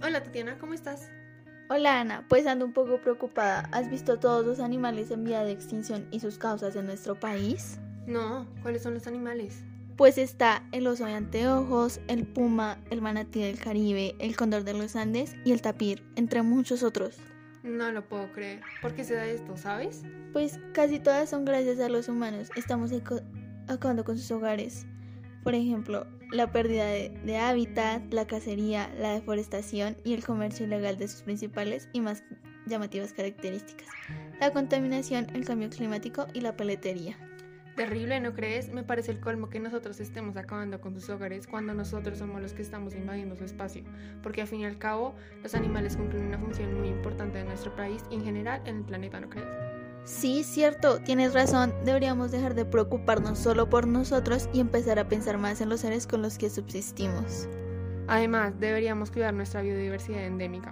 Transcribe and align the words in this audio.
Hola 0.00 0.22
Tatiana, 0.22 0.56
¿cómo 0.58 0.74
estás? 0.74 1.10
Hola 1.68 2.00
Ana, 2.00 2.24
pues 2.28 2.46
ando 2.46 2.64
un 2.64 2.72
poco 2.72 3.00
preocupada. 3.00 3.68
¿Has 3.72 3.90
visto 3.90 4.20
todos 4.20 4.46
los 4.46 4.60
animales 4.60 5.10
en 5.10 5.24
vía 5.24 5.42
de 5.42 5.50
extinción 5.50 6.06
y 6.12 6.20
sus 6.20 6.38
causas 6.38 6.76
en 6.76 6.86
nuestro 6.86 7.18
país? 7.18 7.80
No, 8.06 8.46
¿cuáles 8.62 8.82
son 8.82 8.94
los 8.94 9.08
animales? 9.08 9.64
Pues 9.96 10.16
está 10.16 10.62
el 10.70 10.86
oso 10.86 11.04
de 11.04 11.14
anteojos, 11.14 12.00
el 12.06 12.28
puma, 12.28 12.78
el 12.90 13.02
manatí 13.02 13.42
del 13.42 13.58
Caribe, 13.58 14.14
el 14.20 14.36
cóndor 14.36 14.62
de 14.62 14.74
los 14.74 14.94
Andes 14.94 15.34
y 15.44 15.50
el 15.50 15.62
tapir, 15.62 16.04
entre 16.14 16.42
muchos 16.42 16.84
otros. 16.84 17.16
No 17.64 17.90
lo 17.90 18.06
puedo 18.06 18.30
creer. 18.32 18.60
¿Por 18.80 18.94
qué 18.94 19.02
se 19.02 19.14
da 19.14 19.26
esto, 19.26 19.56
sabes? 19.56 20.04
Pues 20.32 20.60
casi 20.72 21.00
todas 21.00 21.28
son 21.28 21.44
gracias 21.44 21.80
a 21.80 21.88
los 21.88 22.08
humanos. 22.08 22.50
Estamos 22.54 22.92
acabando 23.66 24.04
con 24.04 24.16
sus 24.16 24.30
hogares. 24.30 24.86
Por 25.48 25.54
ejemplo, 25.54 26.06
la 26.30 26.52
pérdida 26.52 26.84
de, 26.84 27.38
hábitat, 27.38 28.02
la 28.12 28.26
cacería, 28.26 28.92
la 29.00 29.14
deforestación 29.14 29.96
y 30.04 30.12
el 30.12 30.22
comercio 30.22 30.66
ilegal 30.66 30.98
de 30.98 31.08
sus 31.08 31.22
principales 31.22 31.88
y 31.94 32.02
más 32.02 32.22
llamativas 32.66 33.14
características, 33.14 33.88
la 34.42 34.52
contaminación, 34.52 35.26
el 35.32 35.46
cambio 35.46 35.70
climático 35.70 36.26
y 36.34 36.42
la 36.42 36.54
peletería. 36.54 37.16
Terrible, 37.76 38.20
¿no 38.20 38.34
crees? 38.34 38.68
Me 38.74 38.82
parece 38.82 39.10
el 39.12 39.20
colmo 39.20 39.48
que 39.48 39.58
nosotros 39.58 40.00
estemos 40.00 40.36
acabando 40.36 40.82
con 40.82 40.92
sus 40.92 41.08
hogares 41.08 41.46
cuando 41.46 41.72
nosotros 41.72 42.18
somos 42.18 42.42
los 42.42 42.52
que 42.52 42.60
estamos 42.60 42.94
invadiendo 42.94 43.34
su 43.34 43.44
espacio, 43.44 43.84
porque 44.22 44.42
al 44.42 44.48
fin 44.48 44.60
y 44.60 44.66
al 44.66 44.76
cabo 44.76 45.14
los 45.42 45.54
animales 45.54 45.96
cumplen 45.96 46.26
una 46.26 46.38
función 46.38 46.78
muy 46.78 46.88
importante 46.88 47.40
en 47.40 47.46
nuestro 47.46 47.74
país 47.74 48.04
y 48.10 48.16
en 48.16 48.24
general 48.24 48.60
en 48.66 48.76
el 48.76 48.84
planeta, 48.84 49.18
¿no 49.18 49.30
crees? 49.30 49.48
Sí, 50.08 50.42
cierto, 50.42 51.00
tienes 51.00 51.34
razón, 51.34 51.74
deberíamos 51.84 52.30
dejar 52.30 52.54
de 52.54 52.64
preocuparnos 52.64 53.38
solo 53.38 53.68
por 53.68 53.86
nosotros 53.86 54.48
y 54.54 54.60
empezar 54.60 54.98
a 54.98 55.06
pensar 55.06 55.36
más 55.36 55.60
en 55.60 55.68
los 55.68 55.80
seres 55.80 56.06
con 56.06 56.22
los 56.22 56.38
que 56.38 56.48
subsistimos. 56.48 57.46
Además, 58.08 58.58
deberíamos 58.58 59.10
cuidar 59.10 59.34
nuestra 59.34 59.60
biodiversidad 59.60 60.24
endémica, 60.24 60.66